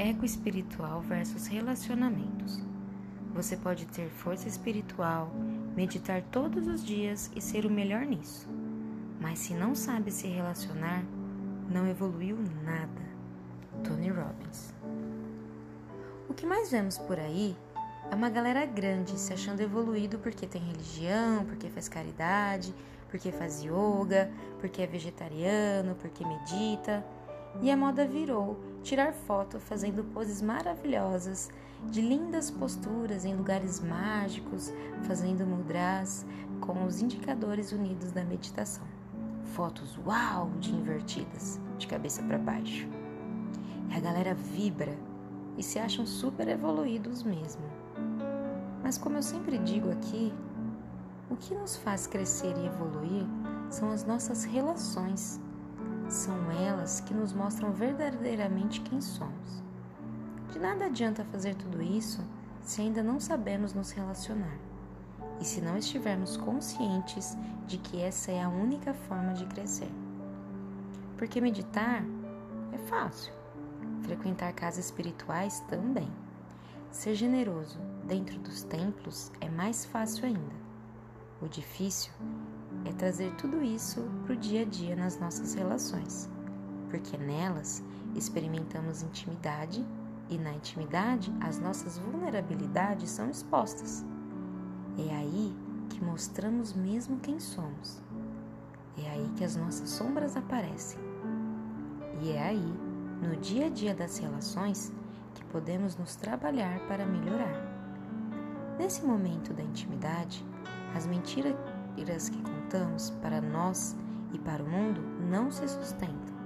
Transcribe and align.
Ego 0.00 0.24
espiritual 0.24 1.02
versus 1.02 1.46
relacionamentos. 1.46 2.58
Você 3.34 3.54
pode 3.54 3.84
ter 3.84 4.08
força 4.08 4.48
espiritual, 4.48 5.30
meditar 5.76 6.22
todos 6.22 6.66
os 6.66 6.82
dias 6.82 7.30
e 7.36 7.40
ser 7.42 7.66
o 7.66 7.70
melhor 7.70 8.06
nisso. 8.06 8.48
Mas 9.20 9.40
se 9.40 9.52
não 9.52 9.74
sabe 9.74 10.10
se 10.10 10.26
relacionar, 10.26 11.04
não 11.68 11.86
evoluiu 11.86 12.38
nada. 12.64 13.02
Tony 13.84 14.08
Robbins. 14.08 14.72
O 16.30 16.32
que 16.32 16.46
mais 16.46 16.70
vemos 16.70 16.96
por 16.96 17.20
aí 17.20 17.54
é 18.10 18.14
uma 18.14 18.30
galera 18.30 18.64
grande 18.64 19.20
se 19.20 19.34
achando 19.34 19.60
evoluído 19.60 20.18
porque 20.18 20.46
tem 20.46 20.62
religião, 20.62 21.44
porque 21.44 21.68
faz 21.68 21.90
caridade, 21.90 22.74
porque 23.10 23.30
faz 23.30 23.62
yoga, 23.62 24.30
porque 24.60 24.80
é 24.80 24.86
vegetariano, 24.86 25.94
porque 25.96 26.24
medita. 26.24 27.04
E 27.62 27.70
a 27.70 27.76
moda 27.76 28.06
virou 28.06 28.58
tirar 28.82 29.12
foto 29.12 29.58
fazendo 29.58 30.04
poses 30.12 30.40
maravilhosas, 30.40 31.50
de 31.88 32.00
lindas 32.00 32.50
posturas 32.50 33.24
em 33.24 33.34
lugares 33.34 33.80
mágicos, 33.80 34.72
fazendo 35.02 35.46
mudras 35.46 36.26
com 36.60 36.84
os 36.84 37.00
indicadores 37.00 37.72
unidos 37.72 38.12
da 38.12 38.24
meditação. 38.24 38.84
Fotos 39.54 39.98
uau 40.06 40.50
de 40.60 40.74
invertidas, 40.74 41.60
de 41.78 41.86
cabeça 41.86 42.22
para 42.22 42.38
baixo. 42.38 42.86
E 43.90 43.94
a 43.94 44.00
galera 44.00 44.34
vibra 44.34 44.96
e 45.56 45.62
se 45.62 45.78
acham 45.78 46.06
super 46.06 46.48
evoluídos 46.48 47.22
mesmo. 47.22 47.62
Mas 48.82 48.96
como 48.96 49.16
eu 49.16 49.22
sempre 49.22 49.58
digo 49.58 49.90
aqui, 49.90 50.32
o 51.30 51.36
que 51.36 51.54
nos 51.54 51.76
faz 51.76 52.06
crescer 52.06 52.56
e 52.56 52.66
evoluir 52.66 53.26
são 53.68 53.90
as 53.90 54.04
nossas 54.04 54.44
relações. 54.44 55.40
São 56.08 56.49
que 57.00 57.12
nos 57.12 57.32
mostram 57.32 57.72
verdadeiramente 57.72 58.80
quem 58.80 59.00
somos. 59.00 59.62
De 60.50 60.58
nada 60.58 60.86
adianta 60.86 61.24
fazer 61.24 61.54
tudo 61.54 61.82
isso 61.82 62.24
se 62.62 62.80
ainda 62.80 63.02
não 63.02 63.20
sabemos 63.20 63.74
nos 63.74 63.90
relacionar 63.90 64.58
e 65.40 65.44
se 65.44 65.60
não 65.60 65.76
estivermos 65.76 66.36
conscientes 66.36 67.36
de 67.66 67.78
que 67.78 68.00
essa 68.00 68.30
é 68.30 68.42
a 68.42 68.48
única 68.48 68.94
forma 68.94 69.32
de 69.34 69.46
crescer. 69.46 69.90
Porque 71.16 71.40
meditar 71.40 72.04
é 72.72 72.78
fácil, 72.78 73.32
frequentar 74.02 74.52
casas 74.52 74.86
espirituais 74.86 75.60
também. 75.68 76.10
Ser 76.90 77.14
generoso 77.14 77.78
dentro 78.04 78.38
dos 78.38 78.62
templos 78.62 79.30
é 79.40 79.48
mais 79.48 79.84
fácil 79.84 80.26
ainda. 80.26 80.60
O 81.40 81.48
difícil 81.48 82.12
é 82.84 82.92
trazer 82.92 83.32
tudo 83.36 83.62
isso 83.62 84.02
para 84.24 84.34
o 84.34 84.36
dia 84.36 84.62
a 84.62 84.64
dia 84.64 84.96
nas 84.96 85.18
nossas 85.18 85.54
relações, 85.54 86.28
porque 86.90 87.16
nelas 87.16 87.82
experimentamos 88.14 89.02
intimidade 89.02 89.86
e 90.28 90.36
na 90.36 90.52
intimidade 90.52 91.32
as 91.40 91.58
nossas 91.58 91.98
vulnerabilidades 91.98 93.10
são 93.10 93.30
expostas. 93.30 94.04
É 94.98 95.14
aí 95.14 95.56
que 95.88 96.04
mostramos 96.04 96.72
mesmo 96.72 97.18
quem 97.20 97.38
somos. 97.40 98.02
É 98.98 99.10
aí 99.10 99.32
que 99.36 99.44
as 99.44 99.56
nossas 99.56 99.88
sombras 99.88 100.36
aparecem. 100.36 101.00
E 102.20 102.32
é 102.32 102.42
aí, 102.42 102.74
no 103.22 103.36
dia 103.36 103.66
a 103.66 103.70
dia 103.70 103.94
das 103.94 104.18
relações, 104.18 104.92
que 105.34 105.44
podemos 105.46 105.96
nos 105.96 106.16
trabalhar 106.16 106.80
para 106.86 107.06
melhorar. 107.06 107.70
Nesse 108.78 109.04
momento 109.04 109.54
da 109.54 109.62
intimidade, 109.62 110.44
as 110.94 111.06
mentiras 111.06 112.28
que 112.28 112.42
contamos 112.42 113.10
para 113.22 113.40
nós 113.40 113.96
e 114.32 114.38
para 114.38 114.62
o 114.62 114.68
mundo 114.68 115.00
não 115.28 115.50
se 115.50 115.66
sustentam. 115.68 116.39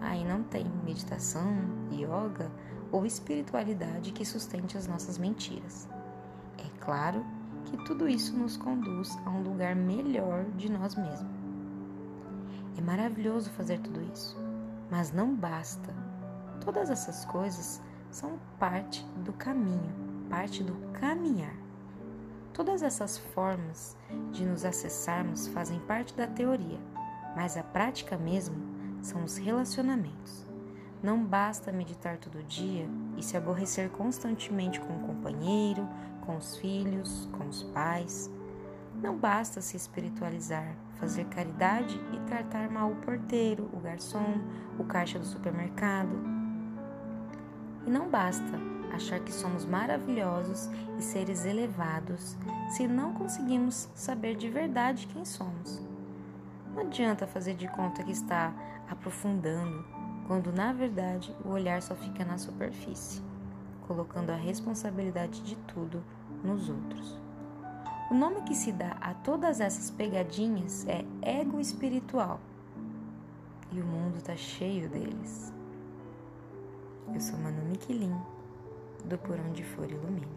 Aí 0.00 0.24
não 0.24 0.42
tem 0.42 0.64
meditação, 0.84 1.54
yoga 1.90 2.50
ou 2.92 3.04
espiritualidade 3.04 4.12
que 4.12 4.24
sustente 4.24 4.76
as 4.76 4.86
nossas 4.86 5.18
mentiras. 5.18 5.88
É 6.58 6.84
claro 6.84 7.24
que 7.64 7.76
tudo 7.84 8.08
isso 8.08 8.36
nos 8.36 8.56
conduz 8.56 9.16
a 9.24 9.30
um 9.30 9.42
lugar 9.42 9.74
melhor 9.74 10.44
de 10.56 10.70
nós 10.70 10.94
mesmos. 10.94 11.30
É 12.76 12.80
maravilhoso 12.80 13.50
fazer 13.50 13.80
tudo 13.80 14.00
isso, 14.12 14.36
mas 14.90 15.12
não 15.12 15.34
basta. 15.34 15.94
Todas 16.60 16.90
essas 16.90 17.24
coisas 17.24 17.80
são 18.10 18.38
parte 18.58 19.04
do 19.24 19.32
caminho, 19.32 19.94
parte 20.28 20.62
do 20.62 20.74
caminhar. 20.92 21.56
Todas 22.52 22.82
essas 22.82 23.18
formas 23.18 23.96
de 24.32 24.44
nos 24.44 24.64
acessarmos 24.64 25.46
fazem 25.48 25.78
parte 25.80 26.14
da 26.14 26.26
teoria, 26.26 26.78
mas 27.34 27.56
a 27.56 27.62
prática 27.62 28.16
mesmo 28.16 28.75
são 29.06 29.22
os 29.22 29.36
relacionamentos. 29.36 30.44
Não 31.02 31.24
basta 31.24 31.72
meditar 31.72 32.18
todo 32.18 32.42
dia 32.42 32.88
e 33.16 33.22
se 33.22 33.36
aborrecer 33.36 33.88
constantemente 33.90 34.80
com 34.80 34.96
o 34.96 35.00
companheiro, 35.00 35.88
com 36.22 36.36
os 36.36 36.56
filhos, 36.56 37.28
com 37.32 37.46
os 37.46 37.62
pais. 37.62 38.30
Não 39.00 39.16
basta 39.16 39.60
se 39.60 39.76
espiritualizar, 39.76 40.74
fazer 40.98 41.24
caridade 41.26 42.00
e 42.12 42.18
tratar 42.26 42.68
mal 42.68 42.90
o 42.90 42.96
porteiro, 42.96 43.70
o 43.72 43.78
garçom, 43.78 44.40
o 44.78 44.84
caixa 44.84 45.18
do 45.18 45.24
supermercado. 45.24 46.18
E 47.86 47.90
não 47.90 48.08
basta 48.08 48.58
achar 48.92 49.20
que 49.20 49.32
somos 49.32 49.64
maravilhosos 49.64 50.68
e 50.98 51.02
seres 51.02 51.44
elevados 51.44 52.36
se 52.70 52.88
não 52.88 53.12
conseguimos 53.12 53.88
saber 53.94 54.34
de 54.34 54.48
verdade 54.48 55.06
quem 55.06 55.24
somos. 55.24 55.80
Não 56.76 56.82
adianta 56.82 57.26
fazer 57.26 57.54
de 57.54 57.66
conta 57.68 58.04
que 58.04 58.12
está 58.12 58.52
aprofundando, 58.86 59.82
quando 60.26 60.52
na 60.52 60.74
verdade 60.74 61.34
o 61.42 61.48
olhar 61.48 61.80
só 61.80 61.94
fica 61.94 62.22
na 62.22 62.36
superfície, 62.36 63.22
colocando 63.86 64.28
a 64.28 64.36
responsabilidade 64.36 65.42
de 65.42 65.56
tudo 65.56 66.04
nos 66.44 66.68
outros. 66.68 67.18
O 68.10 68.14
nome 68.14 68.42
que 68.42 68.54
se 68.54 68.72
dá 68.72 68.90
a 69.00 69.14
todas 69.14 69.58
essas 69.58 69.90
pegadinhas 69.90 70.86
é 70.86 71.02
ego 71.22 71.58
espiritual. 71.58 72.38
E 73.72 73.80
o 73.80 73.86
mundo 73.86 74.18
está 74.18 74.36
cheio 74.36 74.86
deles. 74.90 75.54
Eu 77.14 77.20
sou 77.22 77.38
Manu 77.38 77.64
Miquelin, 77.70 78.14
do 79.02 79.16
Por 79.16 79.40
Onde 79.40 79.64
For 79.64 79.90
Ilumine. 79.90 80.35